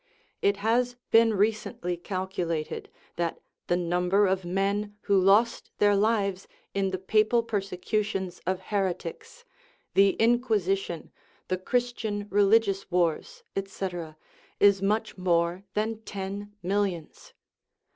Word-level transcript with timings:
It 0.41 0.57
has 0.65 0.95
been 1.11 1.35
recently 1.35 1.95
calculated 1.95 2.89
that 3.17 3.39
the 3.67 3.77
number 3.77 4.25
of 4.25 4.43
men 4.43 4.97
who 5.01 5.21
lost 5.21 5.69
their 5.77 5.95
lives 5.95 6.47
in 6.73 6.89
the 6.89 6.97
papal 6.97 7.43
persecutions 7.43 8.41
of 8.47 8.59
heretics, 8.61 9.45
the 9.93 10.13
Inquisition, 10.17 11.11
the 11.49 11.57
Christian 11.59 12.25
religious 12.31 12.89
wars, 12.89 13.43
etc., 13.55 14.17
is 14.59 14.81
much 14.81 15.19
more 15.19 15.65
than 15.75 16.01
ten 16.01 16.53
millions. 16.63 17.33